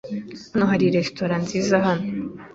[0.51, 2.05] Hano hari resitora nziza hano?